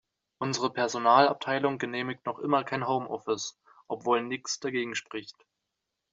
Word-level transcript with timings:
Unsere 0.39 0.71
Personalabteilung 0.73 1.77
genehmigt 1.77 2.25
noch 2.25 2.39
immer 2.39 2.63
kein 2.63 2.87
Home-Office, 2.87 3.59
obwohl 3.87 4.23
nichts 4.23 4.59
dagegen 4.59 4.95
spricht. 4.95 5.35